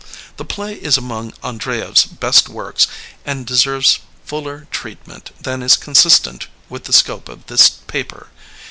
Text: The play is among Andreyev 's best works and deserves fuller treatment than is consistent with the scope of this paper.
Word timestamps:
The 0.37 0.45
play 0.45 0.73
is 0.73 0.97
among 0.97 1.31
Andreyev 1.43 1.95
's 1.95 2.05
best 2.05 2.49
works 2.49 2.87
and 3.23 3.45
deserves 3.45 3.99
fuller 4.25 4.65
treatment 4.71 5.29
than 5.39 5.61
is 5.61 5.77
consistent 5.77 6.47
with 6.69 6.85
the 6.85 6.91
scope 6.93 7.29
of 7.29 7.45
this 7.45 7.69
paper. 7.69 8.29